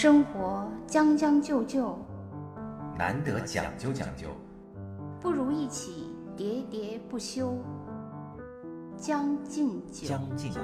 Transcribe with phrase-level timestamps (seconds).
[0.00, 1.98] 生活将将就就，
[2.96, 4.28] 难得讲究讲究，
[5.20, 7.58] 不如一起喋喋不休。
[8.96, 10.60] 将进酒，将进酒。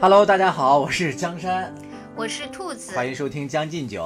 [0.00, 1.74] Hello，大家好，我是江山，
[2.16, 4.02] 我是兔子，欢迎收听《将进酒》。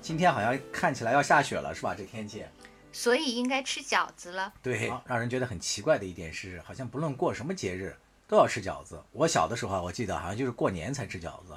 [0.00, 1.96] 今天好像看起来要下雪了，是吧？
[1.98, 2.44] 这天气。
[2.92, 4.52] 所以应该吃饺子了。
[4.62, 7.96] 对，让人觉得很奇怪的一点是，好像不论过什么节日
[8.32, 8.98] 都要吃饺子。
[9.12, 11.52] 我小的时候啊，我记得好像就是过年才吃饺子。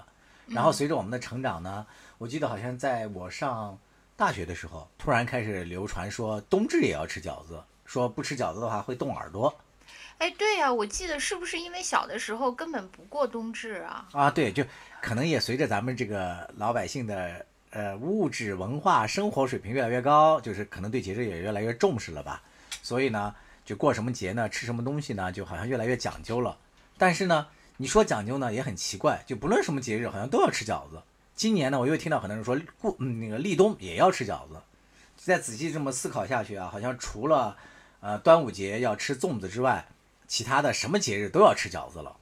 [0.47, 3.79] 然后随着我们的成长呢，我记得好像在我上
[4.17, 9.55] 大学的时候，突然开始流传说冬至也要吃饺子，说不吃饺子的话会冻耳朵。
[10.17, 14.09] 哎，对呀、我记得是不是因为小的时候根本不过冬至啊？
[14.11, 14.61] 啊，对，就
[15.01, 22.43] 可能也随着咱们这个老百姓的呃物质文化生活水平越来越高，就是可能对节日也越来越重视了吧。
[22.83, 23.33] 所以呢，
[23.63, 26.57] 就过什么节呢，吃什么东西呢，就好像越来越讲究了。
[26.97, 31.01] 但是呢，你说讲究呢也很奇怪，就不论什么节日，好像都要吃饺子。
[31.35, 34.61] 今年呢，我又听到很多人说过嗯那个立冬也要吃饺子。
[35.17, 37.57] 再仔细这么思考下去啊，好像除了
[37.99, 39.85] 呃端午节要吃粽子之外，
[40.27, 42.15] 其他的什么节日都要吃饺子了。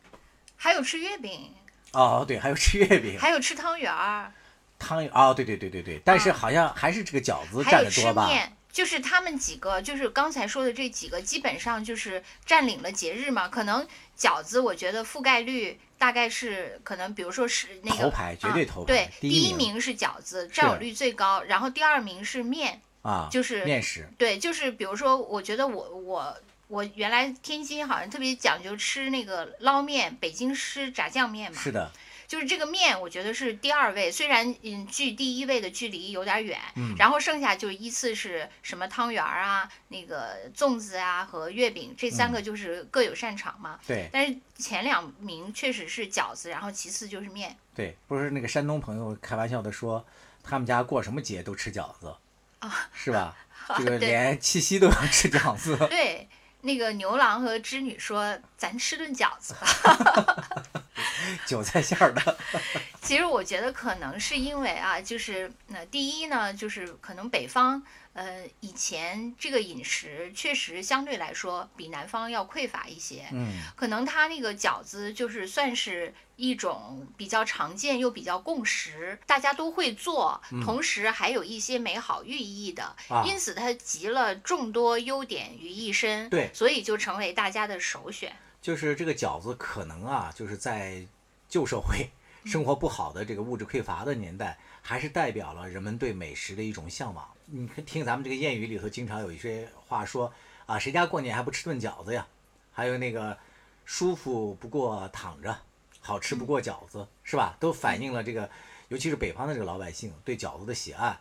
[0.55, 1.51] 还有吃月饼，
[1.91, 3.19] 哦，对，还有吃月饼。
[3.19, 4.31] 还有吃汤圆儿，
[4.79, 8.27] 汤圆哦，对对对对对，但是好像还是这个饺子占的多吧？
[8.27, 8.51] 面。
[8.73, 13.47] 就是他们几个，就是刚才说的这几个，基本上就是占领了节日嘛。
[13.47, 26.35] 可能饺子，我觉得覆盖率大概是可能，比如说是那个头牌绝对啊头排对，第一一名是饺子，占有率最高，然后第二名是面，啊，就是面食对，就是比如说，我觉得我我
[26.67, 31.91] 我原来天津好像特别讲究吃那个捞面，北京吃炸酱面嘛，是的，
[32.27, 43.79] 就是这个面，我觉得是第二位，虽然嗯距第一位的距离有点远，嗯然后剩下就依次是什么汤圆儿啊、那个粽子啊和月饼，这三个嗯就是各有擅长嘛。
[43.85, 47.55] 对但是前两名确实是饺子，然后其次就是面。
[47.75, 50.05] 对，不是那个山东朋友开玩笑的说，
[50.43, 52.15] 他们家过什么节都吃饺子
[52.59, 53.35] 啊，是吧？
[53.77, 56.27] 这个连七夕都要吃饺子，对，
[56.61, 60.63] 那个牛郎和织女说：“咱吃顿饺子吧。”
[61.45, 62.37] 韭菜馅儿的，
[63.01, 67.81] 其实我觉得可能是因为啊，就是那、第一呢，就是可能北方
[68.13, 82.95] 呃以前这个饮食确实相对来说比南方要匮乏一些，嗯，可能它那个饺子就是算是一种比较常见又比较共识，大家都会做，同时还有一些美好寓意的，
[83.25, 88.35] 因此它集了众多优点于一身，对所以就成为大家的首选。
[88.63, 91.05] 就是这个饺子可能啊，就是在
[91.49, 92.09] 旧社会
[92.45, 97.29] 生活不好的这个物质匮乏的年代，还是代表了人们对美食的一种向往。
[97.45, 100.33] 你看，听咱们这个谚语里头经常有一些话说
[100.65, 102.25] 啊，谁家过年还不吃顿饺子呀？
[102.71, 103.37] 还有那个
[103.83, 105.59] 舒服不过躺着，
[105.99, 107.57] 好吃不过饺子，是吧？
[107.59, 108.49] 都反映了这个，
[108.87, 111.19] 尤其是北方的这个老百姓对饺子的喜爱。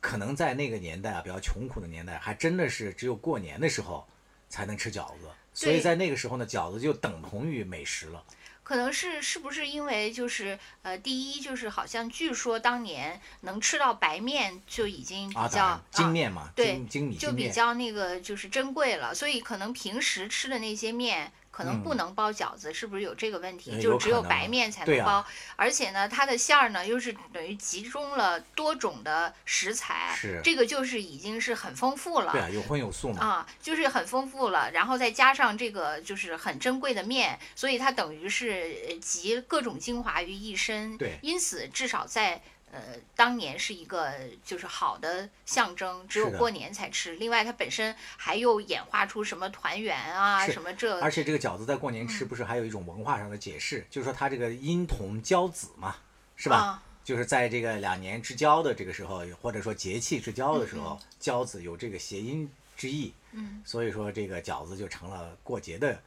[0.00, 4.06] 可能在那个年代啊，比较穷苦的年代，还真的是只有过年的时候
[4.48, 5.28] 才能吃饺子，
[5.64, 8.22] 所以在那个时候呢，饺子就等同于美食了。
[8.62, 23.72] 可能是是不是因为就是呃，第一就是好像据说当年能吃到白面就已经比啊，精啊面嘛，对精精米就比较那个就是珍贵了，所以可能平时吃的那些面可能不能包饺子，是不是有这个问题？
[23.74, 25.26] 嗯就只有白面才能包，
[25.56, 32.30] 而且呢，它的馅儿呢又是等于集中了多种的食材，是这个就是已经是很丰富了。
[32.30, 33.26] 对啊，有荤有素嘛。
[33.26, 40.96] 啊，就是很丰富了，然后再加上这个就是很珍贵的面，所以它等于是呃集各种精华于一身。
[40.96, 42.40] 对因此至少在
[42.72, 42.80] 呃
[43.14, 44.12] 当年是一个
[44.44, 47.16] 就是好的象征，只有过年才吃。
[47.16, 55.96] 另外，它本身还又演化出什么团圆啊，什么这而且这个饺子在过年吃，嗯不是还有一种文化上的解释，就是说它这个阴同交子嘛，
[56.36, 56.56] 是吧？
[56.56, 62.46] 啊就是在这个两年之交的这个时候，或者说节气之交的时嗯候，交子有这个谐音
[62.76, 65.98] 之意，嗯，所以说这个饺子就成了过节的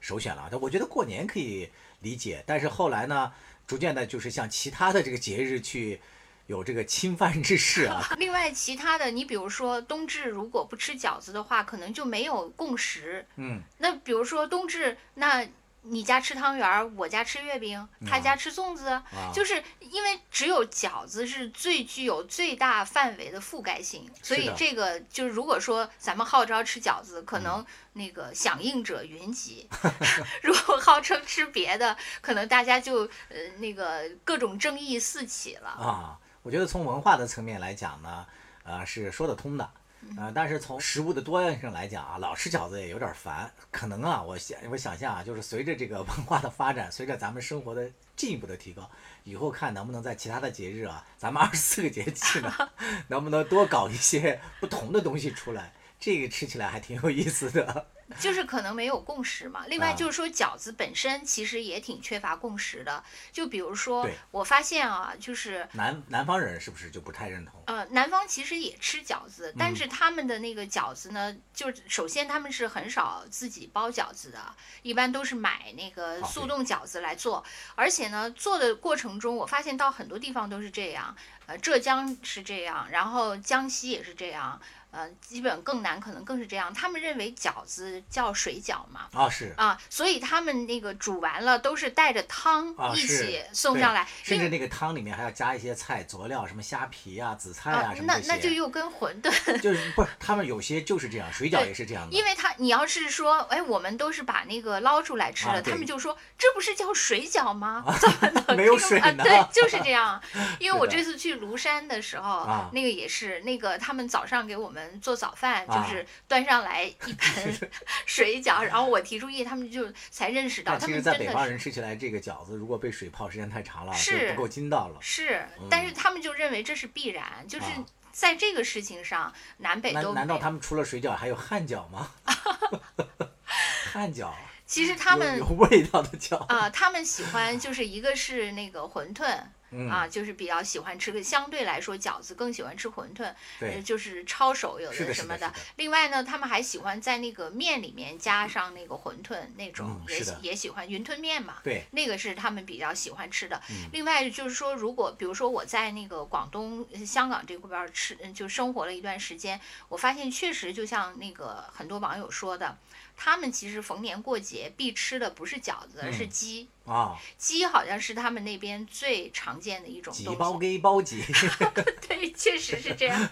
[0.00, 0.48] 首选了。
[0.50, 3.32] 但我觉得过年可以理解，但是后来呢，
[3.68, 6.00] 逐渐的就是向其他的这个节日去
[6.46, 8.08] 有这个侵犯之势啊。
[8.18, 13.26] 另外，其他的，你比如说冬至，如果不吃饺子的话，可能就没有共识。
[13.36, 15.46] 嗯，那比如说冬至，那
[15.82, 27.64] 你家吃汤圆儿，我家吃月饼，他家吃粽子，啊就是因为只有饺子是最具有最大范围的覆盖性，所以这个就是如果说咱们号召吃饺子，可能
[27.94, 29.66] 那个响应者云集；
[30.42, 35.68] 如果号称吃别的，可能大家就呃那个各种争议四起了。
[35.68, 38.26] 啊，我觉得从文化的层面来讲呢，
[38.64, 39.70] 呃，是说得通的。
[40.16, 43.52] 呃，但是从食物的多样性上来讲啊，老吃饺子也有点烦。
[43.70, 48.88] 可能啊，我想我想象啊，就是随着这个文化的发展，随着咱们生活的进一步的提高，
[49.24, 52.52] 以后看能不能在其他的节日啊，咱们二十四个节气呢，
[53.08, 55.72] 能不能多搞一些不同的东西出来？
[56.00, 57.86] 这个吃起来还挺有意思的。
[58.18, 59.64] 就是可能没有共识嘛。
[59.68, 63.02] 另外啊就是说，饺子本身其实也挺缺乏共识的。
[63.32, 67.62] 就比如说，我发现啊，就是南南方人是不是就不太认同？
[67.66, 77.44] 呃，南方其实也吃饺子，但嗯是他们的那个饺子呢，就首先他们是很少自己包饺子的，一般都是买那个速冻饺子来做。
[77.74, 81.14] 而且呢，做的过程中，我发现到很多地方都是这样，
[81.46, 86.72] 呃，浙江是这样，然后江西也是这样，呃，基本更难可能更是这样。
[86.72, 89.08] 他们认为饺子叫水饺嘛。
[89.12, 97.94] 啊，是啊，所以他们那个煮完了都是带着汤啊，一起送上来，另甚至那个汤里面还要加一些菜佐料，什么虾皮啊、紫菜啊。
[98.02, 102.16] 那那就又跟馄饨就是不是他们有些就是这样，水饺也是这样的。
[102.16, 107.84] 因为他，你要是说，哎，我们都是把那个捞出来吃的，啊他们就说这不是叫水饺吗？
[108.00, 109.02] 怎么能 没有这个啊？
[109.02, 110.20] 水呢对，就是这样。
[110.58, 117.70] 因为我这次去庐山的时候，啊那个也是那个他们早上给我们做早饭，就啊是端上来一盆
[118.06, 124.98] 水饺，然后我提出意见，他们就才认识到，其实，在们真的是北方人吃起来这个饺子，如果被水泡时间太长了，是不够筋道了。
[125.00, 127.66] 是，但是他们就认为这是必然，就是
[128.12, 132.10] 在这个事情上，南北都难难道他们除了水饺还有汉饺吗？
[133.92, 134.32] 汉饺，
[134.66, 136.36] 其实他们味道的饺。
[136.46, 139.40] 啊、他们喜欢就是一个是那个馄饨。
[139.70, 151.56] 嗯啊，就是比较喜欢吃个，相对来说饺子更喜欢吃馄饨，呃对，就是抄手有的什么是的另外呢，他们还喜欢在那个面里面加上那个馄饨那种，也也喜欢云吞面嘛。
[151.62, 153.60] 对，那个是他们比较喜欢吃的。
[153.70, 162.76] 嗯另外就是说，如果比如说我在那个广东、呃香港这边儿吃，嗯就生活了一段时间，我发现确实就像那个很多网友说的，
[163.20, 166.68] 他们其实逢年过节必吃的不是饺子，而是嗯鸡。
[166.86, 170.58] 啊，鸡好像是他们那边最常见的一种东几包西。
[170.60, 171.20] 给包鸡，
[172.08, 173.28] 对，确实是这样，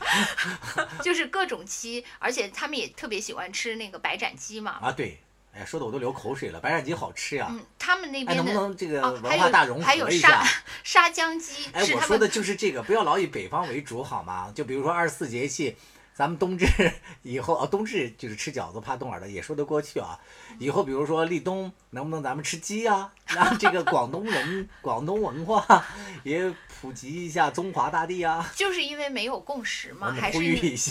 [1.02, 4.72] 就是各种鸡，而且他们也特别喜欢吃那个白斩鸡嘛。
[4.82, 5.20] 啊，对，
[5.54, 7.46] 哎呀，说的我都流口水了，白斩鸡好吃呀。
[7.48, 10.62] 嗯，他们那哎，能不边的能这个文化大融有还有合一下沙？
[10.82, 14.52] 沙姜鸡哎，我说的就是这个，不要老以北方为主好吗？
[14.52, 15.76] 就比如说二十四节气，
[16.16, 16.66] 咱们冬至
[17.20, 20.18] 以后啊，冬至就是吃饺子怕冻耳朵，也说得过去啊。
[20.58, 25.84] 以后比如说立冬，能不能咱们吃鸡呀、让这个广东人、广东文化
[26.22, 28.50] 也普及一下中华大地啊？
[28.54, 30.38] 就是因为没有共识嘛，还是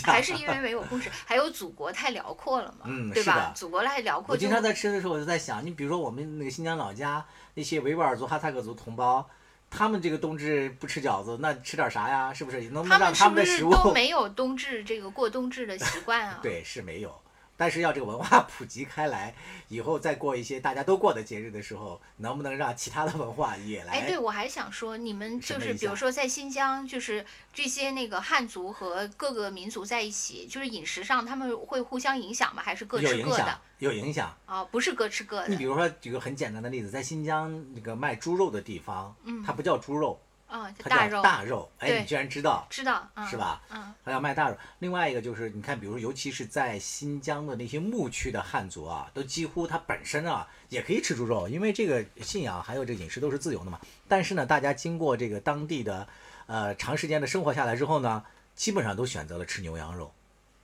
[0.04, 3.50] 还是因为没有共识，还有祖国太辽阔了嘛，嗯对吧？
[3.52, 9.28] 祖国太辽阔，我经常在吃的时候，我就在想，你比如说我们那个新疆老家那些维吾尔族、哈萨克族同胞。
[9.70, 12.32] 他们这个冬至不吃饺子，那吃点啥呀？
[12.32, 12.60] 是不是？
[12.70, 16.38] 能不能让他们的食物都没有冬至这个过冬至的习惯啊？
[16.42, 17.20] 对，是没有。
[17.56, 19.34] 但是要这个文化普及开来，
[19.68, 23.92] 以后再过一些大家都过的节日的时候，能不能让其他的文化也来？
[23.94, 32.62] 哎，对，我还想说，你们就是比如说在新疆，就是这些那个汉族和各个民族在一起，就是饮食上他们会互相影响吗？
[32.62, 34.36] 还是各有影响吃各的？，有影响。
[34.44, 41.70] 啊，不是各吃各的你比如说，举个很简单的例子，在新疆那个卖猪肉的地方，嗯它不叫猪肉，啊，它大肉，叫大肉。
[41.78, 42.66] 哎，你居然知道？
[42.70, 43.60] 知道，嗯、是吧？
[43.70, 44.56] 嗯，它要卖大肉。
[44.78, 53.80] 另外一个就是，你看，比如说，尤其是在新疆的那些牧区的汉族啊，都几乎他本身啊也可以吃猪肉，因为这个信仰还有这个饮食都是自由的嘛。
[54.06, 56.06] 但是呢，大家经过这个当地的
[56.46, 60.12] 呃长时间的生活下来之后呢，基本上都选择了吃牛羊肉。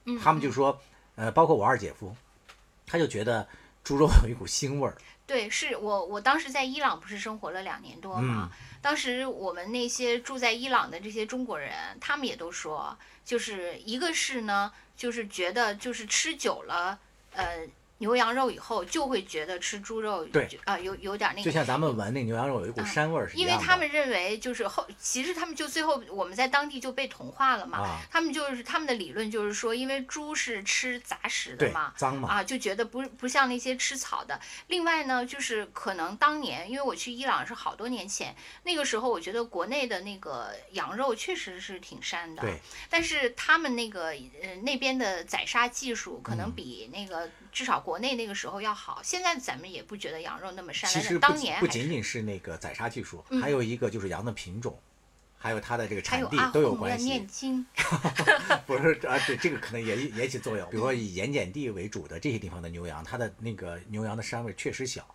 [0.04, 0.80] 嗯他们就说，
[1.16, 2.14] 呃，包括我二姐夫，
[2.86, 3.46] 他就觉得
[3.84, 4.96] 猪肉有一股腥味儿。
[5.24, 16.98] 对，是我我当时在伊朗不是生活了两年多嘛，嗯当时我们那些住在伊朗的这些中国人，他们也都说，就是一个是呢，就是觉得就是吃久了，
[17.32, 17.66] 呃。
[18.02, 23.46] 牛羊肉以后就会觉得吃猪肉对就啊、有有点那个就像咱们闻那牛羊肉有一股膻味儿是一因。
[23.46, 27.78] 为他们认为就是后，其实他们就最后我们在当地就被同化了嘛。
[27.78, 34.40] 啊他们就是他们的理论就是说，因为猪是吃杂食的嘛，脏嘛，啊，就觉得不不像那些吃草的。
[34.66, 42.42] 另外呢，就是可能当年，因为我去伊朗是好多年前，那个时候我觉得国内的那个羊肉确实是挺膻的。
[42.42, 42.58] 对。
[42.90, 44.06] 但是他们那个
[44.42, 49.00] 呃那边的宰杀技术可能嗯比那个、至少国内那个时候要好。
[49.02, 54.78] 现在咱们也不觉得羊肉那么膻了，其实不当年不仅仅是那个宰杀技术，嗯还有一个就是羊的品种，
[55.38, 57.26] 还有它的这个产地都有关系念。
[57.26, 57.64] 经。
[58.66, 60.68] 不是啊，对，这个可能也也起作用。
[60.70, 65.06] 比如说以盐碱地为主的这些地方的牛羊，它的那个牛羊的膻味确实小。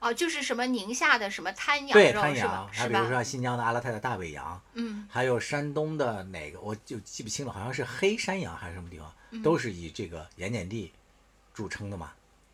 [0.00, 2.12] 哦，就是什么宁夏的什么滩羊对？
[2.12, 10.92] 滩羊还比如说新疆的阿勒泰的大尾羊，嗯，还有山东的哪个我就记不清了，好像是黑山羊还是什么地方，嗯都是以这个盐碱地
[11.54, 12.12] 著称的嘛。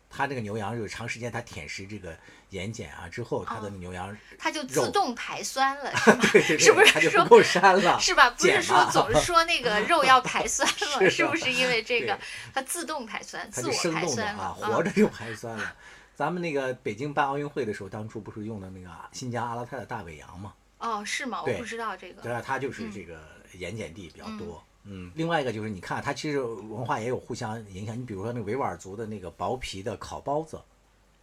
[0.09, 2.17] 它这个牛羊就是长时间它舔食这个
[2.49, 6.29] 盐碱啊之后，它的牛羊，它就自动排酸了， 是吧？
[6.31, 7.99] 对对对， 是不它是说就不够膻了？
[7.99, 8.29] 是吧？
[8.31, 12.19] 不是说总是说那个 肉要排酸了，是是不是因为这个对
[12.53, 14.53] 它自动排酸、自我排酸了啊，？
[14.53, 15.75] 活着就排酸了。
[16.15, 20.53] 咱们那个北京办奥运会的时候，当初不是用的那个新疆阿拉泰的大尾羊吗？
[20.79, 21.41] 哦，是吗？
[21.41, 22.21] 我不知道这个。
[22.21, 23.21] 对啊，它就是这个
[23.53, 24.61] 盐碱地比较多。
[24.61, 24.68] 嗯，
[25.13, 27.97] 另外一个就是你看，它其实文化也有互相影响。
[27.99, 30.59] 你比如说那个维吾尔族的那个薄皮的烤包子，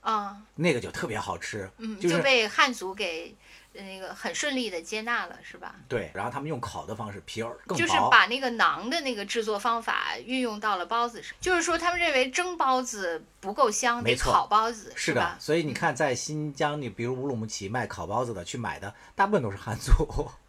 [0.01, 1.69] 啊，那个就特别好吃。
[1.79, 3.35] 嗯，就就是被汉族给
[3.75, 5.75] 呃那个很顺利的接纳了，是吧？
[5.89, 7.85] 对，然后他们用烤的方式，皮儿更薄。
[7.85, 15.37] 就是把那个馕的那个制作方法运用到了包子上，就是说他们认为蒸包子不够香，得烤包子，是的吧，？
[15.41, 19.93] 所以你看，在新疆，你比如乌鲁木齐卖烤包子的，去买的大部分都是汉族，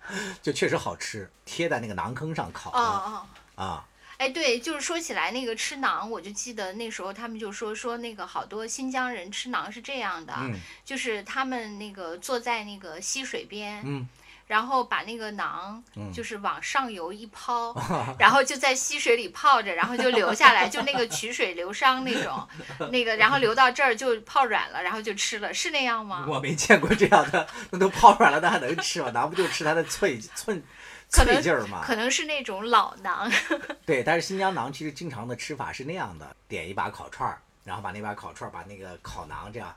[0.42, 3.64] 就确实好吃，贴在那个馕坑上烤的、啊哦。
[3.64, 3.86] 啊。
[4.18, 14.08] 哎，对，就是说起来那个吃馕，我就记得那时候他们就说说那个好多新疆人吃馕是这样的，嗯就是他们那个坐在那个溪水边，嗯，
[14.48, 17.76] 然后把那个馕嗯就是往上游一抛，
[18.18, 22.48] 然后就在溪水里泡着，然后就流下来，就那个曲水流觞那种，
[22.90, 26.26] 那个然后流到这儿就泡软了，然后就吃了，是那样吗？
[26.28, 29.12] 我没见过这样的，那都泡软了，那还能吃吗？
[29.12, 30.62] 咱不就吃它的脆脆
[31.10, 31.82] 脆劲儿吗？
[31.84, 33.30] 可能是那种老馕，
[33.86, 39.76] 对，但是新疆馕其实经常的吃法是那样的：点一把烤串儿，然后把那把烤串儿把那个烤馕这样，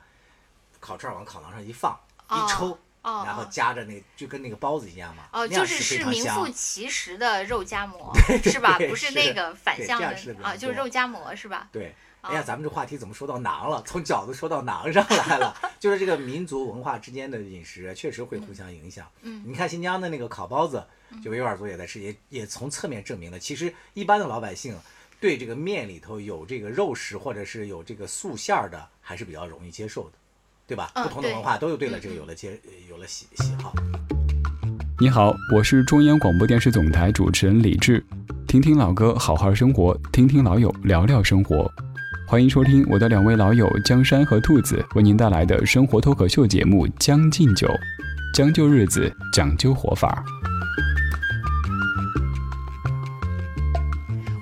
[0.79, 1.99] 烤串儿往烤馕上一放，
[2.29, 5.23] 哦一抽，哦然后哦夹着那个就跟那个包子一样嘛。
[5.33, 6.47] 哦，就是是名副。
[6.49, 8.77] 其实的肉夹 馍，是吧？
[8.77, 10.07] 不是是那个反向的
[10.41, 11.67] 啊，就是肉夹馍是吧？
[11.71, 13.81] 对，哦哎呀，咱们这话题怎么说到馕了？
[13.85, 19.07] 从饺子说到馕上来了， 就是这个民族文化之间的饮食确实会互相影响。
[19.21, 20.83] 嗯你看新疆的那个烤包子，
[21.23, 24.77] 就维吾尔族也在吃，也也从侧面证明了，其实一般的老百姓
[25.19, 30.17] 对这个面里头有这个肉食或者是有这个素馅儿的，还是比较容易接受的，
[30.67, 30.91] 对吧？
[30.93, 33.73] 嗯不同的文化都有对了嗯这个有了接有了喜喜好。
[34.99, 38.03] 你好，我是中央广播电视总台主持人李志。
[38.47, 41.71] 听听老歌，好好生活；听听老友，聊聊生活。
[42.27, 47.67] 欢迎收听我的两位老友江山和兔子为您带来的生活脱口秀节目《将进酒》，
[48.33, 50.23] 将就日子，讲究活法。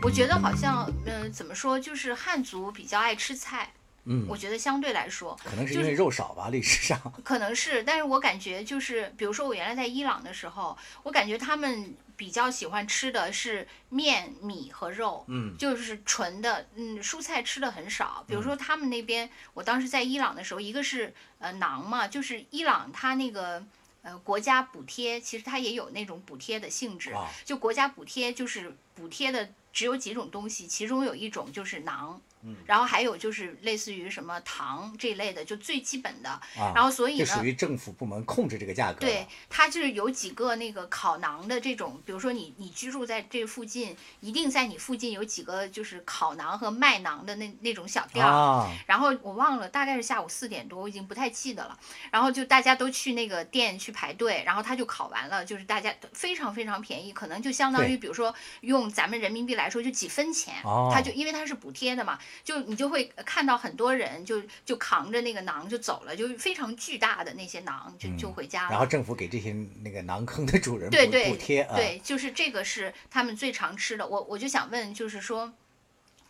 [0.02, 3.70] 我觉得好像，呃，怎么说，就是汉族比较爱吃菜，
[4.12, 7.00] 嗯，我觉得相对来说可能是因为肉少吧，历史上。
[7.24, 18.26] 可能是，但是我感觉就是，比如说我原来在伊朗的时候，我感觉他们比较喜欢吃的是面、米和肉，嗯就是纯的，嗯，蔬菜吃的很少。
[18.28, 23.64] 比如说他们那边，我当时在伊朗的时候，一个是呃馕嘛，就是伊朗它那个
[24.02, 32.18] 呃国家补贴，其实它也有那种补贴的性质，啊就国家补贴就是补贴的只有几种东西，其中有一种就是馕。
[32.44, 36.30] 嗯然后还有就是类似于什么糖这一类的，就最基本的。
[36.30, 39.00] 啊，然后所以呢这属，于政府部门控制这个价格。
[39.00, 48.32] 对，它就是有几个那个烤馕的这种，比如说你你居住在这附近，一定在你附近有几个就是烤馕和卖馕的那那种小店儿。
[48.32, 51.78] 啊，然后我忘了，大概是下午四点多，我已经不太记得了。
[52.12, 68.70] 然后就大家都去那个店去排队，然后他就烤完了，就是大家非常非常便宜，可能就相当于比如说用咱们人民币来说就几分钱，哦他就因为它是补贴的嘛，就你就会看到很多人就就扛着那个馕就走了，就非常巨大的那些馕就就回家了。
[68.70, 74.08] 嗯然后政府给这些那个馕坑的主人补对对补贴啊，对，就是这个是他们最常吃的。
[74.08, 75.54] 我我就想问，就是说。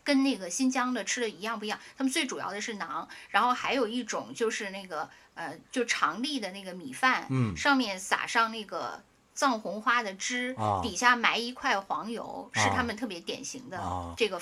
[0.01, 1.79] 跟那个新疆的吃的一样不一样？
[1.95, 9.03] 他们最主要的是馕，然后还有一种就是那个呃，就长粒的那个米饭，嗯上面撒上那个
[9.39, 14.37] 藏红花的汁，啊底下埋一块黄油，是啊他们特别典型的、啊这个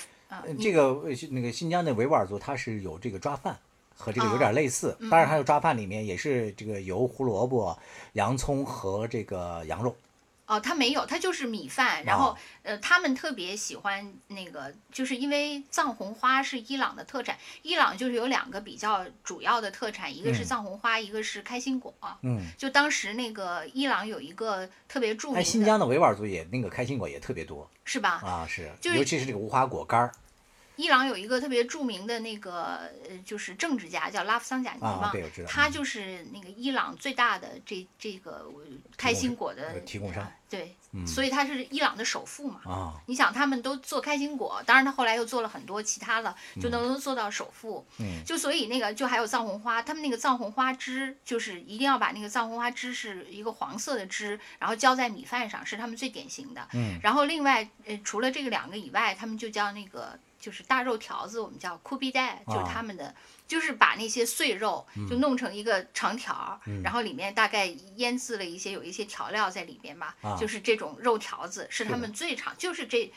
[0.60, 3.56] 这个呃那个新疆的维吾尔族，他是有这个抓饭，
[3.96, 4.96] 和这个有哦点类似。
[4.98, 7.78] 嗯当然，还有抓饭里面也是这个油、胡萝卜、
[8.14, 9.94] 洋葱和这个羊肉。
[10.48, 12.02] 哦，他没有，他就是米饭。
[12.04, 17.36] 然后哦，呃，他们特别喜欢那个，就是因为藏红花是伊朗的特产。
[17.62, 21.94] 伊朗就是有两个比较主要的特产，一个是嗯藏红花，一个是开心果。
[22.22, 28.20] 嗯，就当时那个伊朗有一个特别著名哎，的，新疆的维吾尔族也那个开心果也特别多是吧？
[28.24, 30.10] 啊，是，就是尤其是这个无花果干儿。
[30.78, 38.62] 伊朗有一个特别著名的那个呃，就是政治家叫拉夫桑贾尼嘛，啊对我知道他就是那个伊朗最大的这这个呃
[38.96, 42.60] 开心果的呃提供商，对，嗯所以他是伊朗的首富嘛。
[42.64, 46.32] 啊，你想，他们都做开心果，当然他后来又做了很多其他的，
[46.62, 47.84] 就能做到首富。
[47.98, 56.68] 嗯就所以那个就还有藏红花，他们那个藏红花汁就是一定要把那个藏红花汁是一个黄色的汁，然后浇在米饭上，是他们最典型的。
[56.72, 63.14] 嗯然后另外呃除了这个两个以外，他们就叫那个就是大肉条子，我们叫库比带，就是他们的。
[63.48, 67.64] 就是把那些碎肉就弄成一个长条儿，然后里面大概
[67.96, 73.10] 腌制了一些有一些调料在里面吧，啊就是这种肉条子是他们最常，就是这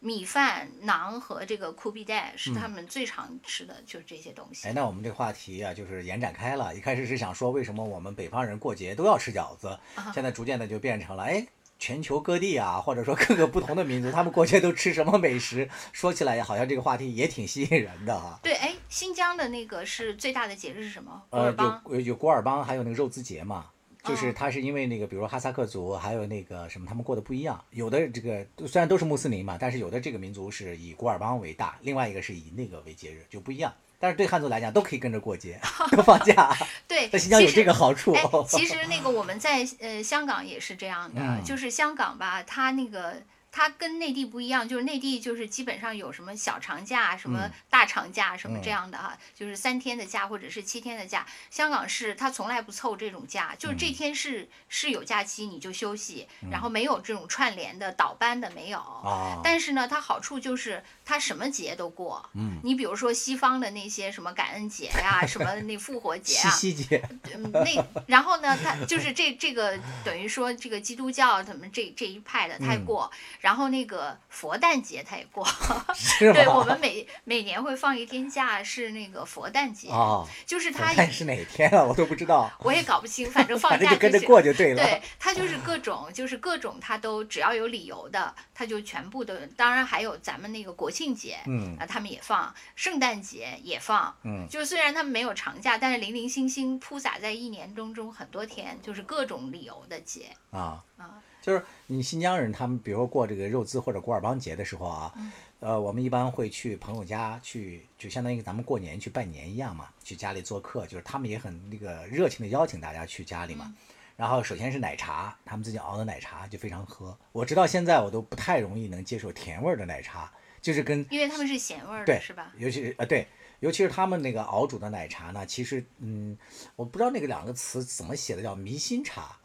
[0.00, 4.68] 米饭、馕和这个库比带是他们最常吃的，就是这些东西。
[4.68, 6.74] 哎，那我们这个话题啊，就是延展开了。
[6.74, 11.46] 一开始是想说，为什么我们北方人过节都要吃饺子，啊现在逐渐的就变成了，哎，
[11.80, 15.68] 全球各地啊，或者说各个不同的民族，他们过节都吃什么美食？
[15.92, 21.22] 说起来好像这个话题也挺吸引人的哈、对，哎，新疆的那个是最大的节日是什么？
[21.30, 21.56] 呃。
[21.88, 23.66] 有有古尔邦，还有那个肉孜节嘛，
[24.04, 27.64] 就是哦它是因为那个，比如说哈萨克族，还有那个什么，他们过得不一样。
[27.70, 33.72] 有的这个虽然都是穆斯林嘛，但是有的这个民族是以古尔邦为大，另外一个是以那个为节日，就不一样。
[34.02, 35.60] 但是对汉族来讲，都可以跟着过节，
[35.92, 36.56] 都放假。
[36.88, 38.14] 对，在新疆有这个好处。
[38.14, 51.26] 哎， 其实那个我们在呃香港也是这样的，嗯就是香港吧，它那个它跟内地不一样，就是内地就是基本上有什么小长假、什么嗯大长假什么嗯这样的哈，就是三天的假或者是七天的假。
[51.50, 58.78] 香港是它从来不凑这种假，就是这嗯天是是有假期你就休息，然后没有这种串联的倒班的没有。
[58.78, 62.28] 啊，但是呢，它好处就是它什么节都过。
[62.34, 67.02] 嗯，你比如说西方的那些什么感恩节呀、什么那复活节七啊，夕节，
[67.34, 75.44] 嗯，那然后呢，它就是这这个等于说这个基督教他们这这一派的他也嗯过，然后那个佛诞节他也过，
[75.94, 76.34] 是吗？
[76.34, 84.82] 对我们每每年会放一天假是那个佛诞节，啊，就是他看是哪天啊，我都不知道， 我也搞不清，反正 放反正假就跟着是过就对了。
[84.82, 89.34] 对，他就是各种，就是各种，他都只要有理由的，他就全部都。
[89.56, 94.14] 当然还有咱们那个国庆节，嗯啊，他们也放，圣诞节也放。
[94.24, 100.26] 嗯就虽然他们没有长假，但是零零星星铺洒在一年当中很多天，就是各种理由的节。
[100.50, 113.64] 啊啊，就是你新疆人，他们比如说过这个肉孜或者古尔邦节的时候啊，嗯呃，我们一般会去朋友家去，就相当于咱们过年去拜年一样嘛，去家里做客，就是他们也很那个热情的邀请大家去家里嘛。
[113.68, 113.76] 嗯
[114.16, 117.16] 然后首先是奶茶，他们自己熬的奶茶就非常喝。
[117.32, 122.52] 我直到现在我都不太容易能接受甜味儿的奶茶，就是跟因为他们是咸味儿对，是吧？
[122.58, 123.26] 尤其是呃对，
[123.60, 126.36] 尤其是他们那个熬煮的奶茶呢，其实嗯，
[126.76, 129.38] 我不知道那个两个词怎么写的，叫迷心茶，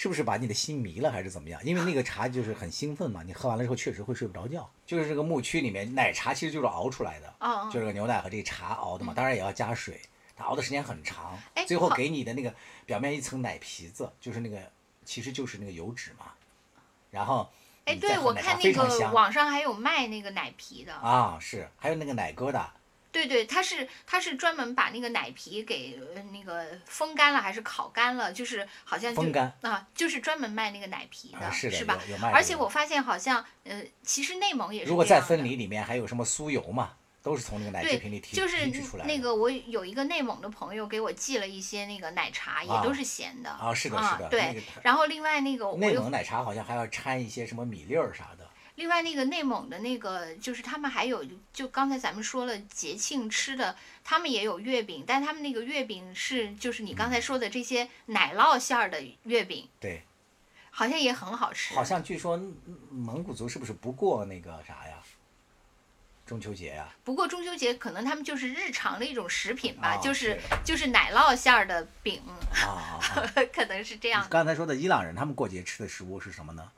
[0.00, 1.60] 是不是把你的心迷了还是怎么样？
[1.64, 4.70] 因为那个茶就是很兴奋嘛，你喝完了之后确实会睡不着觉。
[4.86, 10.00] 就是这个牧区里面奶茶其实就是熬出来的，哦哦就是个牛奶和这个茶熬的嘛，当然也要加水，
[10.36, 12.54] 它熬的时间很长哎，最后给你的那个
[12.86, 14.70] 表面一层奶皮子，就是那个
[15.04, 16.26] 其实就是那个油脂嘛，
[17.10, 17.50] 然后
[17.84, 22.66] 哎，对，我看那个网上还有卖那个奶皮的，啊，是还有那个奶疙瘩。
[23.18, 32.30] 对对，它是它是专门把那个奶皮给呃那个风干了还是烤干了，就是好像就风干啊，就是专门卖那个奶皮的，啊是的吧有有卖？
[32.30, 39.12] 而且我发现好像呃，其实内蒙也是如果再这样的分离，里面还有什么酥油嘛，都是从那个奶制品里对，提就是提取出来的。
[39.12, 44.66] 那个我有一个内蒙的朋友给我寄了一些那个奶茶，也啊都是咸的啊是的啊是的那对个。
[44.82, 48.47] 然后另外那个内蒙奶茶好像还要掺一些什么米粒儿啥的。
[48.78, 60.04] 另外那个内蒙的那个，就是他们还有，就刚才咱们说了节庆吃的，他们也有月饼，但他们那个月饼是就是你刚才说的这些奶酪馅儿的月饼，对，
[60.70, 61.74] 好像也很好吃。
[61.74, 65.02] 好像据说嗯蒙古族是不是不过那个啥呀？
[66.24, 66.88] 中秋节呀？
[67.02, 72.22] 不过中秋节可能他们就是日常的一种食品吧，啊就是是就是奶酪馅儿的饼，
[72.64, 73.00] 啊！
[73.52, 74.24] 可能是这样。
[74.30, 76.70] 刚才说的伊朗人，他们过节吃的食物是什么呢？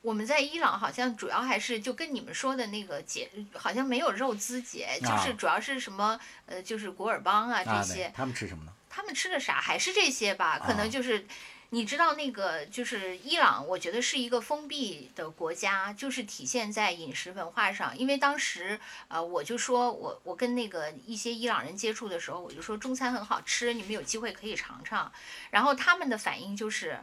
[0.00, 8.12] 我们在伊朗好像主要还是就跟你们说的那个节，好像没有肉孜节，就啊是主要是什么呃，就是古尔邦啊这啊，些对，。
[8.14, 8.72] 他们吃什么呢？
[8.88, 10.58] 他们吃的啥还是这些吧？
[10.58, 11.26] 可啊能就是，
[11.70, 17.96] 你知道那个就是伊朗，我觉得是一个封闭的国家，就是体现在饮食文化上。
[17.96, 25.12] 因为当时呃，我就说我我跟那个一些伊朗人接触的时候，我就说中餐很好吃，你们有机会可以尝尝。
[25.50, 26.98] 然后他们的反应就是，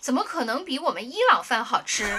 [0.00, 2.04] 怎么可能比我们伊朗饭好吃？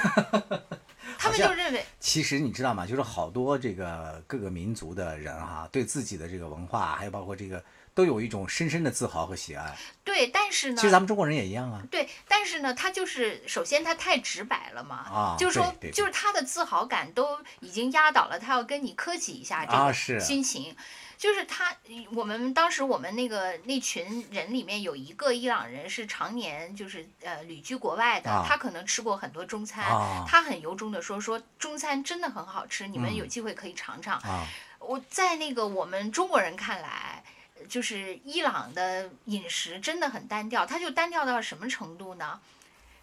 [1.17, 2.85] 他们就认为其实你知道吗？
[2.85, 9.75] 就是好多这个各个民族的人哈、对自己的这个文化，还有包括这个都有一种深深的自豪和喜爱。
[10.03, 11.81] 对，但是呢，其实咱们中国人也一样啊。
[11.89, 19.71] 对，但是呢，他就是首先他太直白了嘛，啊就是说就是他的自豪感都已经压倒了他要跟你客气一下这
[20.13, 20.75] 个心情。
[21.17, 21.75] 就是他，
[22.13, 34.19] 我们当时我们那个那群人里面有一个伊朗人是常年就是呃旅居国外的，啊他可能吃过很多中餐，啊他很由衷的说说中餐真的很好吃，你们嗯有机会可以尝尝。
[34.19, 34.47] 啊，
[34.79, 37.23] 我在那个我们中国人看来，
[37.67, 42.39] 就是伊朗的饮食真的很单调，它就单调到什么程度呢？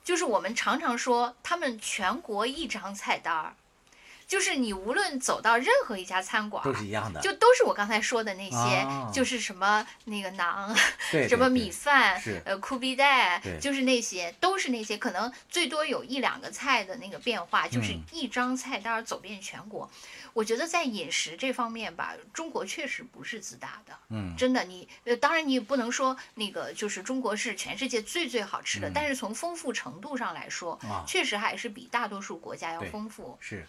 [0.04, 3.54] 就是我们常常说他们全国一张菜单儿，
[4.26, 7.20] 就是你无论走到任何一家餐馆儿，都是一样的。
[7.20, 10.76] 就都是我刚才说的那些，啊就是什么那个馕，
[11.12, 19.88] 对什么米饭是，呃，库比带对，就是那些，都是那些，可能最多有一两个菜的那个变化，就是嗯一张菜单儿走遍全国。
[20.32, 33.38] 我觉得在饮食这方面吧，中国确实不是自大的，嗯，真的，你呃，当然你也不能说那个就是中国是全世界最最好吃的，嗯但是从丰富程度上来说，啊确实还是比大多数国家要丰富。
[33.40, 33.64] 是，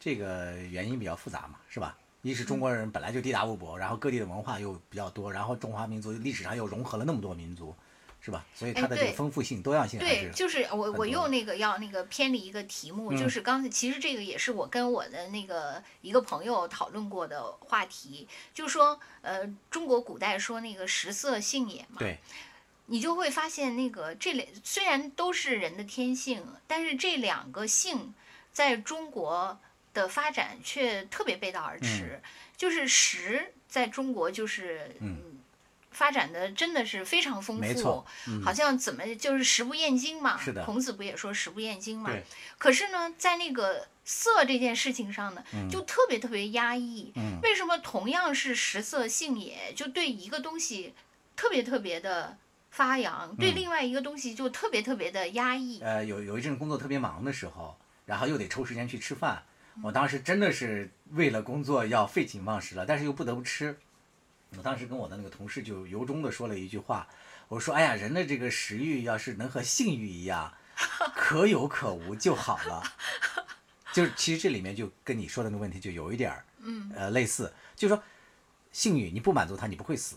[0.00, 1.96] 这个原因比较复杂嘛，是吧？
[2.22, 7.74] 一是嗯中国人本来就地大物博，然后各地的文化又比较多，然后中华民族历史上又融合了那么多民族，
[8.20, 8.44] 是吧？
[8.54, 22.18] 所以它的这个丰富性、多样性还对，就是我我多又那个要那个偏离一个题目，就嗯是刚才其实这个也是我跟我的那个一个朋友讨论过的话题，就是说呃中国古代说那个食色性也嘛，对，
[22.86, 28.12] 你就会发现那个这两虽然都是人的天性，但是这两个性
[28.52, 29.58] 在中国
[29.94, 32.20] 的发展却特别背道而驰，
[32.56, 35.38] 就是食在中国就是嗯
[35.90, 38.04] 发展的真的是非常丰富
[38.44, 40.38] 好像怎么就是食不厌精嘛。
[40.38, 42.10] 是的孔子不也说食不厌精嘛？
[42.58, 47.12] 可是呢，在那个色这件事情上呢，嗯就特别特别压抑。
[47.16, 50.94] 嗯为什么同样是食色性也，就对一个东西
[51.36, 52.38] 特别特别的
[52.70, 55.80] 发扬，对嗯另外一个东西就特别特别的压抑？
[55.80, 57.76] 呃，有有一阵工作特别忙的时候，
[58.06, 63.78] 然后又得抽时间去吃饭，嗯我当时真的是为了工作要废寝忘食了，但是又不得不吃。
[64.56, 67.06] 我当时跟我的那个同事就由衷的说了一句话，
[67.46, 70.52] 我说：“哎呀，人的这个食欲要是能和性欲一样，
[71.14, 72.82] 可有可无就好了。
[73.94, 78.02] ”就是其实这里面就跟你说的那个问题就有一点儿，嗯呃，类似，就是说
[78.72, 80.16] 性欲你不满足它，你不会死，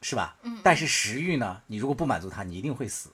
[0.00, 0.36] 是吧？
[0.42, 3.10] 嗯但是食欲呢，你如果不满足它，你一定会死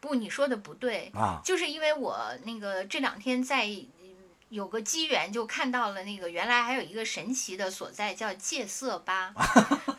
[0.00, 1.40] 不，你说的不对，啊。
[1.44, 3.68] 就是因为我那个这两天在。
[4.48, 9.34] 嗯有个机缘就看到了那个原来还有一个神奇的所在叫戒色吧，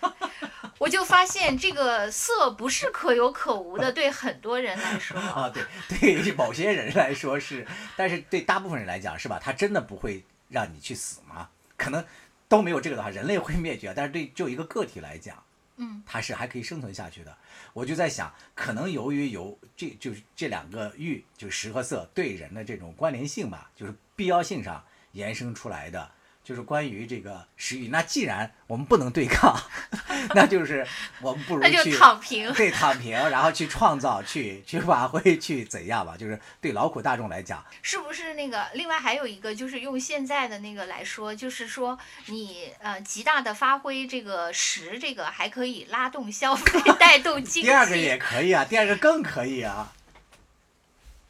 [0.80, 5.52] 我就发现这个色不是可有可无的，对很多人来说，啊，
[6.00, 9.38] 对对某些人来说是，但是对大部分人来讲是吧？
[9.38, 11.50] 他真的不会让你去死吗？
[11.76, 12.06] 可能
[12.48, 15.44] 都没有这个的话，人类会灭绝，但是对就一个个体来讲，
[15.78, 17.38] 嗯，它是还可以生存下去的。
[17.74, 26.12] 我就在想，可能由于有这就是这两个玉，就食和色对人的这种关联性吧，就是必要性上延伸出来的。
[26.48, 29.54] 就是关于这个食欲，那既然我们不能对抗，
[30.34, 30.88] 那就是
[31.20, 32.54] 我们不如那就去躺平。
[32.54, 36.16] 对躺平，然后去创造，去去发挥，去怎样吧？
[36.18, 38.66] 就是对劳苦大众来讲，是不是那个？
[38.76, 47.64] 另外还有一个就是用现在的那个来说，就是说你呃极大的发挥这个食，这个还可以拉动消费， 带动经济。
[47.64, 49.92] 第二个也可以啊，第二个更可以啊，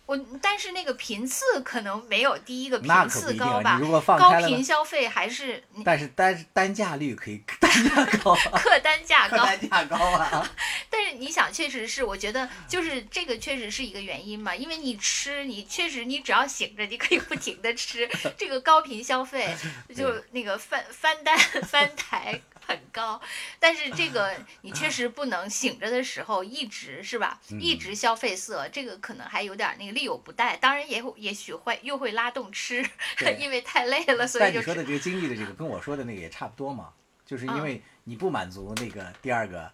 [0.08, 3.34] 我但是那个频次可能没有第一个频次。
[3.36, 9.38] 高吧如果放高频消费还是但是单单价率可以 单价高啊，客单价高。
[9.38, 10.52] 客单价高啊。
[10.90, 19.54] 但是你想，确实是，我觉得就是这个确实是一个原因嘛，因为你吃，你确实你只要醒着，你可以不停的吃，这个高频消费
[19.96, 23.22] 就那个翻翻单翻台很高，
[23.60, 32.86] 但是这个你确实不能醒着的时候一直是吧，一直消费色，这个可能还有点那个力有不逮，当然也会也许会又会拉动吃，
[33.40, 36.92] 因为太累了，所以就但你说的这个经历的这个跟我说的那个也差不多嘛，
[37.26, 39.72] 就是因为你不满足那个第二个，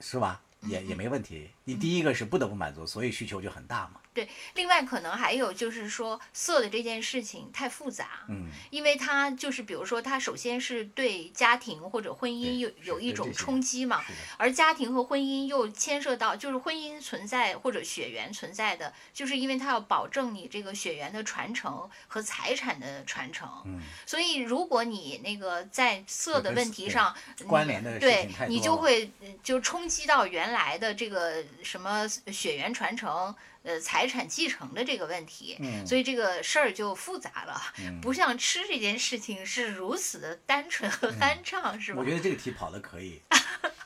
[0.00, 0.40] 是吧？
[0.62, 1.50] 也也没问题。
[1.64, 4.00] 你第一个是不得不满足，所以需求就很大嘛。
[4.14, 14.00] 对，另外可能还有就是说色的这件事情太复杂，嗯，因为它就是比如说它首先是对家庭或者婚姻有有一种冲击嘛，
[14.36, 27.12] 而家庭和婚姻又牵涉到就是婚姻存在或者血缘存在的，就是因为它要保证你这个血缘的传承和财产的传承，嗯，所以如果你那个在色的问题上
[27.48, 33.34] 关联的事对你就会呃就冲击到原来的这个什么血缘传承。
[33.64, 42.04] 呃，财产继承的这个问题，嗯所以这个事儿就复杂了，嗯不像吃这件事情是如此的单纯和酣畅，是吧我？
[42.04, 43.22] 觉得这个题跑的可以，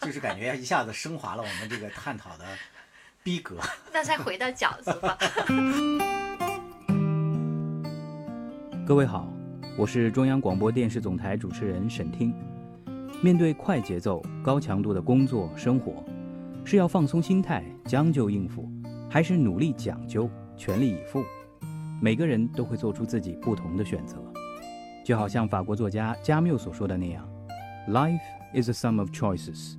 [0.00, 2.44] 就就是感觉一下子升华了我们这个探讨的
[3.22, 3.56] 逼格。
[3.92, 5.16] 那再回到饺子吧。
[8.84, 9.32] 各位好，
[9.76, 12.34] 我是中央广播电视总台主持人沈听。
[13.22, 16.04] 面对快节奏、高强度的工作生活，
[16.64, 18.68] 是要放松心态、将就应付，
[19.10, 21.24] 还是努力讲究、全力以赴？
[22.00, 24.18] 每个人都会做出自己不同的选择。
[25.02, 27.26] 就好像法国作家加缪所说的那样
[27.88, 28.20] ：“Life
[28.52, 29.76] is a sum of choices。”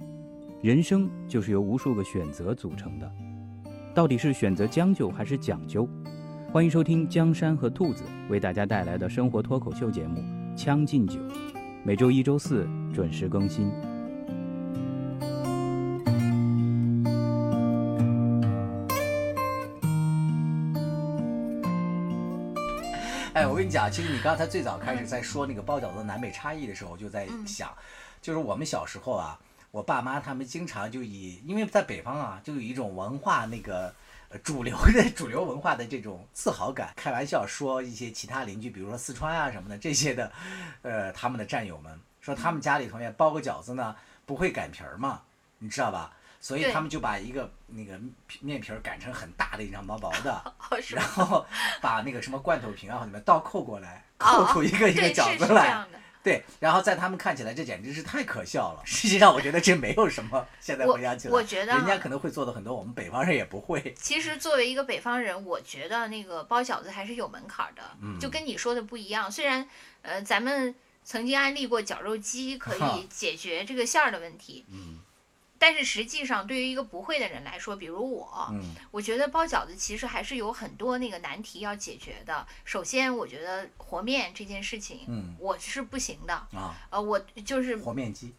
[0.64, 3.10] 人生就是由无数个选择组成的。
[3.94, 5.88] 到底是选择将就还是讲究？
[6.52, 10.22] 欢迎收听江山和兔子为大家带来的生活脱口秀节目
[10.56, 11.20] 《将进酒》，
[11.84, 13.72] 每周一、周四准时更新。
[23.70, 27.72] 跟你讲，其实你刚才最早开始在说那个包饺子南北差异的时候，我就在想，
[28.20, 33.94] 就是我们小时候啊，我爸妈他们经常就以，因为在北方啊，就有一种文化那个
[34.30, 40.32] 呃主流的 主流文化的这种自豪感，开玩笑说一些其他邻居，比如说四川啊什么的这些的，
[40.82, 45.22] 呃，他们的战友们说他们家里头面包个饺子呢不会擀皮儿嘛，
[45.60, 46.12] 你知道吧？
[46.40, 48.00] 所以他们就把一个那个
[48.42, 50.54] 面皮儿擀成很大的一张薄薄的，
[50.90, 51.06] 然？
[51.06, 51.46] 后
[51.82, 55.86] 把那个什么罐头瓶啊里面倒扣过来，哦扣出一个一个饺子来。
[56.22, 58.82] 对，然后在他们看起来，这简直是太可笑了。
[58.86, 60.46] 实际上，我觉得这没有什么。
[60.60, 63.94] 现在我回想起来，我觉得啊人家可能会做的很多，我们北方人也不会。
[63.98, 69.32] 其实作为一个北方人，我觉得那个包饺子还是有门槛儿的，嗯就跟你说的不一样。
[69.32, 69.66] 虽然
[70.02, 70.76] 呃，咱们
[71.06, 75.00] 曾经安利过绞肉机可以解决这个馅儿的问题，嗯
[75.60, 82.48] 但是实际上对于一个不会的人来说，比如我，嗯我觉得包饺子其实还是有很多那个难题要解决的。
[82.64, 86.34] 首先，我觉得和面这件事情，嗯我是不行的。
[86.34, 88.34] 啊，呃，我就是和面机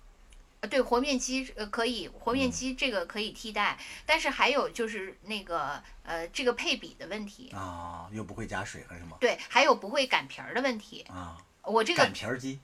[0.60, 11.04] 呃，对，和面机呃可以，和面嗯机这个可以替代，但是还有就是那个呃这个配比的问题，啊，又不会加水和什么对，还有不会擀皮儿的问题。
[11.08, 12.58] 啊，我这个擀皮儿机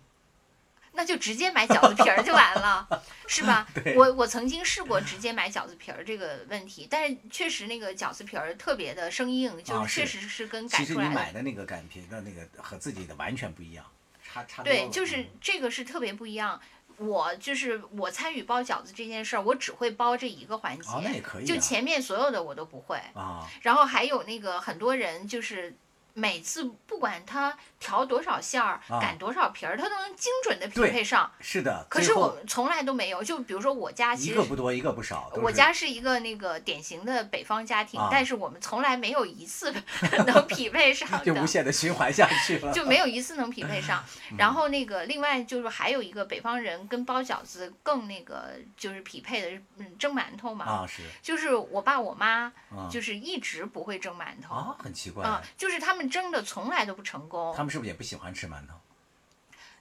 [0.97, 2.89] 那就直接买饺子皮儿就完了，
[3.29, 3.67] 是吧？
[3.95, 13.85] 我我曾经试过直接买饺子皮儿这个问题，但是确实那个饺子皮儿特别的生硬，就是确实是跟擀出来的你买的那个擀皮的那个和自己的完全不一样，
[14.25, 14.63] 差差。
[14.63, 16.61] 对，就是嗯这个是特别不一样。
[16.99, 21.47] 我就是我参与包饺子这件事儿，我只会包这一个环节，哦，那也可以啊。
[21.47, 22.97] 就前面所有的我都不会。
[23.13, 25.77] 啊，然后还有那个很多人就是
[26.19, 31.31] 每次不管他调多少馅儿、啊擀多少皮儿，他都能精准的匹配上。
[31.41, 31.87] 是的。
[31.91, 35.31] 可是我从来都没有，就比如说我家其实一个不多，一个不少。
[35.43, 39.71] 我家是一个那个典型的北方家庭，啊但是我们从来没有一次
[40.27, 42.73] 能匹配上的， 就无限的循环下去了。
[42.75, 44.03] 就没有一次能匹配上。
[44.31, 54.55] 嗯然后那个另外就是还有一个北方人跟包饺子更那个就是匹配的，嗯，蒸馒头嘛，啊，是就是我爸我妈啊就是一直不会蒸馒头。
[54.55, 55.25] 啊，很奇怪。
[55.25, 58.75] 啊、就是他们蒸的从来都不成功他，们是不是也不喜欢吃馒头？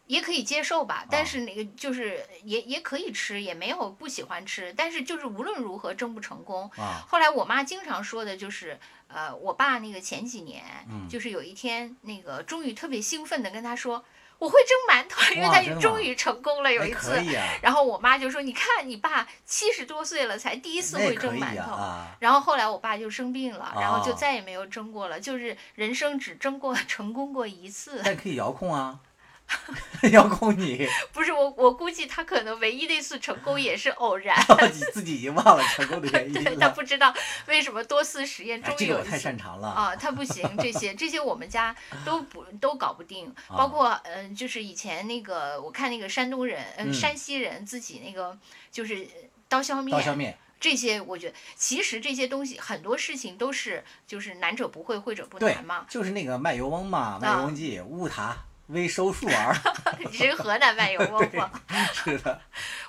[0.07, 6.69] 也可以接受吧，但啊是那个就是也也可以吃，也没有不喜欢吃，但是就是无论如何蒸不成功。
[6.77, 14.05] 啊，后来我妈经常说的就是，呃，我爸那个前几年，嗯就是有一天那个终于特别兴奋的跟他说，
[14.37, 17.19] 我会蒸馒头，因为他终于成功了有哎一次
[17.61, 21.77] 然后我妈就说，你看你爸七十多岁了才第一次会蒸馒头。
[22.19, 28.01] 然后后来我爸就生病了，然后就哦再也没有蒸过了，就是人生只蒸过 成功过一次。
[28.03, 28.99] 但可以遥控啊，
[30.11, 34.35] 遥控你，不是我，我估计他可能唯一的一次成功也是偶然，
[34.73, 36.69] 你自己已经忘了成功的原因 对他。
[36.69, 37.13] 不知道
[37.47, 39.17] 为什么多次实验终于有一次。
[39.17, 39.67] 擅长了。
[39.67, 43.55] 啊，他不行，这些这些我们家都不都搞不定，啊。
[43.55, 46.93] 包括嗯、呃就是以前那个我看那个山东人，嗯、嗯。
[46.93, 48.37] 山西人自己那个
[48.71, 49.07] 就是
[49.47, 50.37] 刀削面，刀削面。
[50.59, 55.85] 这些，我觉得其实这些东西很多事情都是就是难者不会，会者不难嘛，。
[55.87, 58.35] 就是那个卖油翁嘛，卖油翁记，乌塔
[58.67, 59.55] 微收数儿，
[59.99, 61.51] 你是河南卖油翁吗？
[61.93, 62.41] 是的，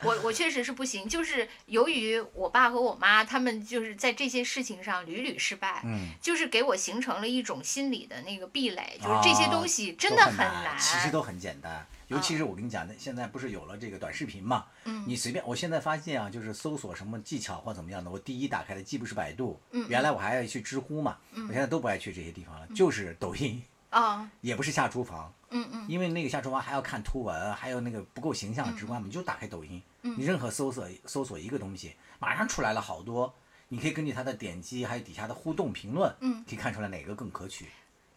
[0.02, 11.86] 我我确实是不行，就是由于我爸和我妈他们就是在这些事情上屡屡失败，嗯，就是给我形成了一种心理的那个壁垒，就是这些啊东西真的很很难，其实都很简单。
[12.08, 14.64] 尤其是我跟你讲那，现在不是有了这个短视频嘛？
[14.84, 15.04] 嗯。
[15.06, 23.60] 你随便，我现在发现啊，就是搜索什么技巧或怎么样的，我第一打开的既不是百度，嗯原来我还要去知乎嘛，我现在都不爱去这些地方了，就是抖音，
[23.90, 25.87] 啊，也不是下厨房，嗯嗯。
[25.88, 30.14] 因为那个下厨房还要看图文，还有那个不够形象直观嘛，你就打开抖音，嗯。
[30.18, 33.35] 你任何搜索搜索一个东西，马上出来了好多，
[33.68, 36.44] 你可以根据它的点击，还有底下的互动评论，嗯。
[36.48, 37.66] 可以看出来哪个更可取。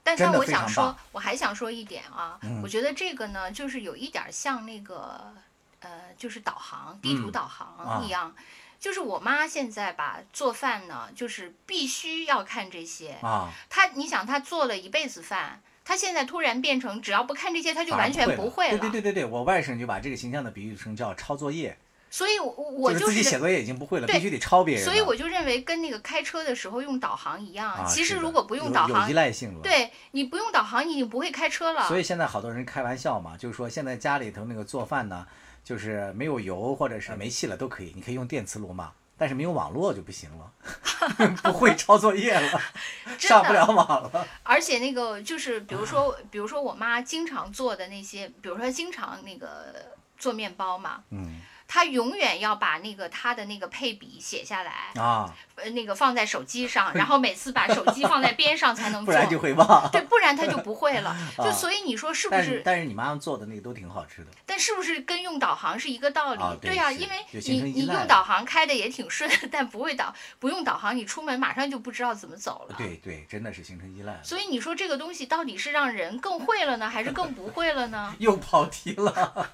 [0.03, 2.61] 但是我想说我还想说一点啊，嗯。
[2.61, 5.33] 我觉得这个呢，就是有一点像那个
[5.79, 8.33] 呃，就是导航，地图嗯导航一样。
[8.79, 13.11] 就是我妈现在吧，做饭呢，就是必须要看这些。
[13.21, 18.77] 啊，她，你想，她做了一辈子饭，她现在突然变成只要不看这些，他就完全不不会了。
[18.77, 21.75] 对对对对对，我外甥就把这个形象的比喻成叫抄作业，
[22.11, 24.85] 所以我，我我就是自己写作业已经不会了，必须得抄别人。
[24.85, 27.73] 所以我就认为跟那个开车的时候用导航一样。
[27.73, 29.61] 啊，其实如果不用有有导航依，赖性了。。
[29.63, 31.87] 对你不用导航，你已经不会开车了。
[31.87, 35.25] 所以现在好多人开玩笑嘛，就是说现在家里头那个做饭呢，
[35.63, 40.51] 就是没有油或者是没气了都可以，你可以用电磁炉嘛，但是没有网络就不行了，
[41.43, 42.61] 不会抄作业了，
[43.19, 44.25] 上不了网了。
[44.43, 49.75] 而且那个就是，比如说，比如说我妈经常做的那些，比如说经常那个
[50.17, 59.87] 做面包嘛，嗯她永远要把那个他的那个配比写下来，啊，呃，那个放在手机上， 然后每次把手机放在边上才能 不做，然就会忘。
[59.91, 61.15] 对，不然他就不会了。
[61.37, 62.61] 就啊所以你说是不但是是？
[62.65, 64.31] 但是你妈妈做的那个都挺好吃的。
[64.47, 66.41] 但是不是跟用导航是一个道理？
[66.41, 72.75] 啊对呀、是因为你你用导航开的也挺顺，但不会导不用导航，你出门马上就不知道怎么走了。
[72.79, 74.23] 对对，真的是形成依赖了。
[74.23, 78.15] 所以你说这个东西到底是让人更会了呢，还是更不会了呢？
[78.17, 79.51] 又跑题了。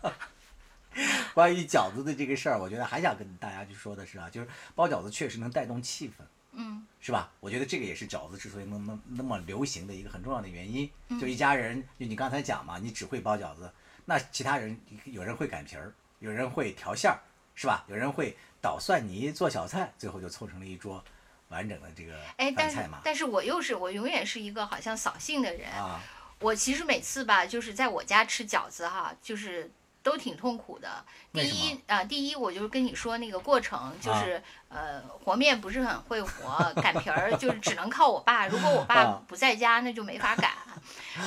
[1.35, 7.29] 关于饺子的这个事儿，我觉得还想跟大家去说的是啊，就是包饺子确实能带动气氛，嗯，是吧？
[7.41, 10.89] 我觉得这个也是饺子之所以能能那么流行的一个很重要的原因。
[11.09, 13.69] 嗯就一家人，就你刚才讲嘛，你只会包饺子，
[14.05, 17.19] 那其他人有人会擀皮儿，有人会调馅儿，
[17.53, 17.83] 是吧？
[17.89, 21.03] 有人会捣蒜泥做小菜，最后就凑成了一桌
[21.49, 22.79] 完整的这个哎，但是。
[23.03, 25.69] 但是我又是我永远是一个好像扫兴的人。
[25.73, 26.01] 啊，
[26.39, 29.69] 我其实每次吧，就是在我家吃饺子哈，就是
[30.05, 31.03] 都挺痛苦的。
[31.33, 34.39] 第一啊、第一我就跟你说那个过程，就是、
[34.69, 40.51] 呃和面不是很会和，擀皮儿就是只能靠我爸，如果我爸啊不在家，那就没法擀。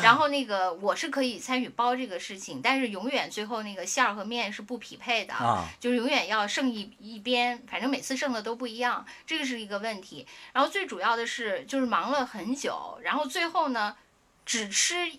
[0.00, 5.34] 然后那个我是可以参与包这个事情，但是永远最后那个馅儿和面是不匹配的。
[5.34, 10.24] 啊就是永远要剩一一边，反正每次剩的都不一样，这个是一个问题。
[10.52, 13.96] 然后最主要的是，就是忙了很久，然后最后呢，
[14.46, 15.10] 只吃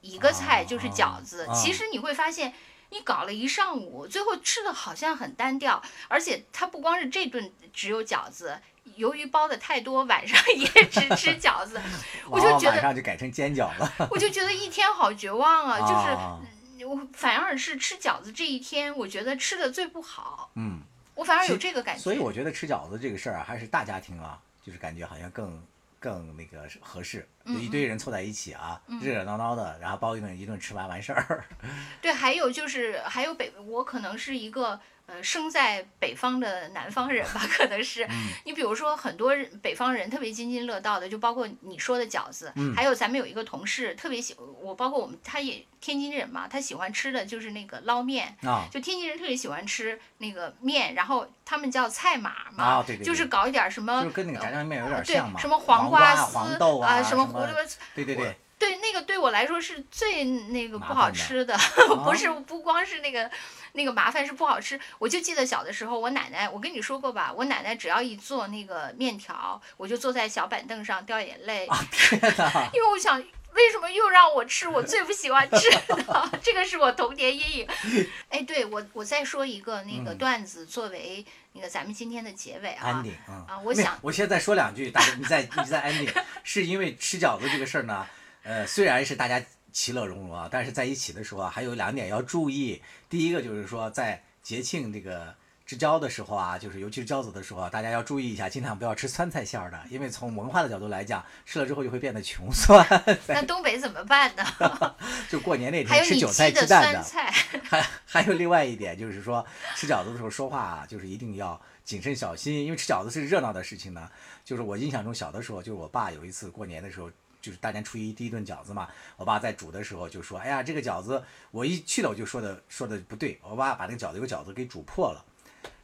[0.00, 1.48] 一个菜，就是饺子。
[1.52, 2.54] 其实你会发现，
[2.90, 8.58] 你搞了一上午，最后吃的好像很单调，而且它不光是这顿只有饺子。
[8.96, 11.80] 由于包的太多，晚上 也只吃饺子，
[12.28, 14.08] 我就觉得晚上就改成煎饺了。
[14.10, 15.78] 我就觉得一天好绝望啊！
[15.80, 16.40] 就是啊
[16.86, 20.50] 我反而是吃饺子这一天，我觉得吃的最不好。
[20.54, 20.80] 嗯。
[21.14, 22.00] 我反而有这个感觉。
[22.00, 25.62] 所以我觉得吃饺子这个事儿啊，还是大家庭啊，就是感觉好像更
[25.98, 31.44] 更那个合适，一堆人凑在一起啊，热热闹闹的，然后包一顿一顿吃完完事儿。
[32.02, 38.04] 对，还有就是还有北，我可能是一个呃生在北方的南方人吧，可能是。
[38.04, 48.36] 嗯你比如说很多人北方人特别津津乐道的，就包括你说的饺子，嗯还有咱们有一个同事特别喜，我包括我们他也天津人嘛，他喜欢吃的就是那个捞面。
[48.42, 56.36] 啊就天津人特别喜欢吃那个面，然后他们叫菜码嘛，啊对对对就是搞一点什么，就是跟那个炸酱面有点对像嘛，什么黄瓜丝
[56.82, 61.60] 啊，什么胡萝卜丝，对对对，对，那个对我来说是最那个不好吃的，啊
[62.04, 63.30] 不是不光是那个
[63.72, 64.78] 那个麻烦，是不好吃。
[64.98, 72.68] 我就记得小的时候，我奶奶，我跟你说过吧，我奶奶只要一做那个面条，我就坐在小板凳上掉眼泪，啊天哪！
[72.74, 73.22] 因为我想。
[73.58, 76.30] 为什么又让我吃我最不喜欢吃的？
[76.40, 77.68] 这个是我童年阴影。
[78.30, 83.02] 哎，对我，我再说一个那个嗯段子，作为那个咱们今天的结尾啊。
[83.04, 88.06] ending 嗯啊我想我现在说两句，大家你再你再 ending， 是因为吃饺子这个事儿呢，
[88.44, 92.80] 呃，虽然是大家其乐融融啊，但是在一起的时候啊，还有两点要注意。
[93.10, 95.34] 第一个就是说，在节庆这个
[95.68, 102.82] 吃饺的时候啊，就是尤其是饺子的时候啊，大家要注意一下，尽量不要吃酸菜馅儿的，因为从文化的角度来讲，吃了之后就会变得穷酸。
[103.28, 104.42] 那东北怎么办呢？
[105.28, 107.04] 就过年那天吃韭菜鸡蛋的，
[107.68, 109.44] 还还有另外一点就是说，
[109.76, 114.10] 吃饺子的时候说话啊，就是一定要谨慎小心，因为吃饺子是热闹的事情呢。
[114.46, 117.10] 就是我印象中小的时候，就是我爸有一次过年的时候，
[117.42, 125.22] 就是大年初一第一顿饺子嘛，我爸在煮的时候就说：“哎呀，这个饺子我一去了我就说的说的不对，我爸把那个饺子有个饺子给煮破了。”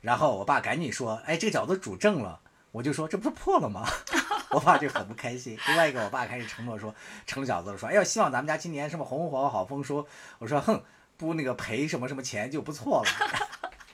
[0.04, 2.38] 然后我爸赶紧说：“哎，这个饺子煮正了。”
[2.72, 3.88] 我就说：“这不是破了吗？”
[4.52, 5.58] 我爸就很不开心。
[5.66, 6.94] 另外一个，我爸开始承诺说，
[7.26, 10.06] 成了饺子了，说：“哎呀，希望咱们家今年什么红红火火好丰收。”
[10.38, 10.82] 我说：“哼，
[11.16, 13.10] 不那个赔什么什么钱就不错了。”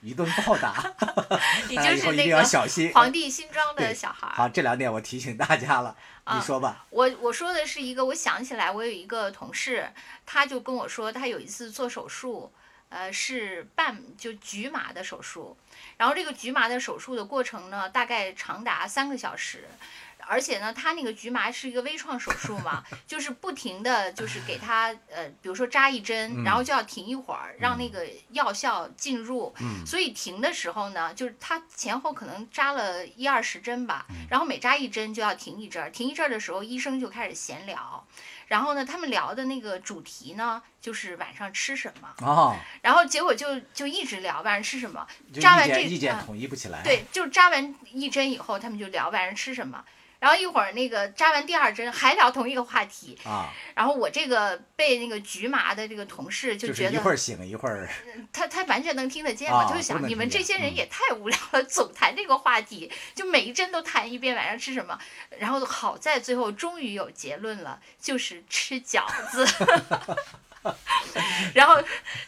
[0.03, 0.83] 一顿暴打，
[1.68, 2.90] 你就是那以后一定要个小心。
[2.94, 4.33] 皇帝新装的小孩儿。
[4.35, 5.94] 好，这两点我提醒大家了，
[6.27, 6.87] 你啊说吧。
[6.88, 9.92] 我我说的是一个，我想起来，我有一个同事，
[10.25, 12.51] 他就跟我说，他有一次做手术，
[12.90, 15.57] 呃，是半就局麻的手术，
[15.96, 19.66] 然后这个局麻的手术的过程呢，大概长达三个小时。
[20.26, 29.53] 而且呢，他那个局麻是一个微创手术嘛，就是不停的就是给他呃，比如说扎一针，然后就要停一会儿，让那个药效进入。
[29.61, 38.07] 嗯所以停的时候呢，就是他前后可能扎了一二十针吧，然后每扎一针就要停一阵儿，停一阵儿的时候，医生就开始闲聊。
[38.51, 42.09] 然后呢，他们聊的那个主题呢，就是晚上吃什么。
[42.18, 45.07] 哦，然后结果就就一直聊晚上吃什么，
[45.40, 46.82] 扎完这意见统一不起来。
[46.82, 49.84] 对，就扎完一针以后，他们就聊晚上吃什么。
[50.21, 57.89] 然后一会儿那个扎完第二针还聊同一个话题，啊，然后我这个被那个局麻的这个同事就就是觉得一会儿醒一会儿，
[58.33, 64.99] 他他完全能听得见嘛，就想你们这些人也太无聊了，总谈这个话题，就每一针都谈一遍晚上吃什么。
[65.39, 69.47] 然后好在最后终于有结论了，就是吃饺子。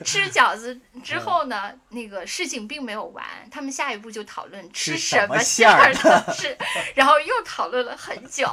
[0.03, 6.57] 吃饺子之后呢，那个事情并没有完，他们下一步就讨论吃吃什什么馅儿馅儿的是，
[6.94, 8.48] 然后又讨论了很久，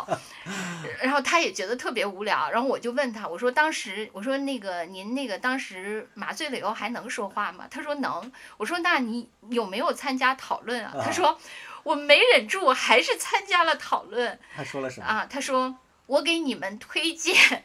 [1.02, 7.68] 然后他也觉得特别无聊，然后我就问他，我说当时我说那个您那个当时麻醉了以后还能说话吗？
[7.70, 10.93] 他说能，我说那你有没有参加讨论啊？
[11.04, 11.39] 他说
[11.84, 14.39] 我没忍住，我还是参加了讨论。
[14.56, 15.06] 他说了什么？
[15.08, 17.64] 啊，他说我给你们推荐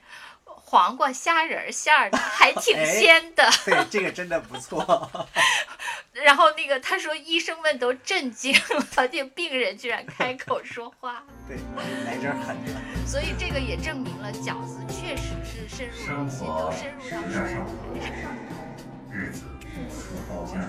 [0.64, 3.48] 黄瓜虾仁馅儿的，还挺哎鲜的。
[3.64, 5.28] 对，这个真的不错。
[6.12, 8.52] 然后那个他说医生们都震惊
[8.96, 11.56] 了，这病人居然开口说话， 对，
[12.06, 12.72] 来点狠的。
[13.06, 18.10] 所以这个也证明了饺子确实是深入人心，都深入到生活上。
[19.10, 19.42] 日子。
[19.90, 20.60] 出包浆。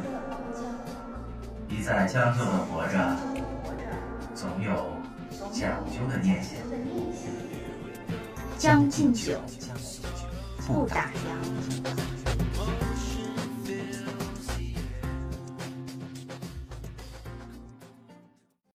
[1.68, 3.16] 你在将就的活着，
[4.34, 4.98] 总有
[5.52, 6.54] 讲究的念想。
[8.58, 9.34] 将进酒，
[10.66, 12.25] 不打烊。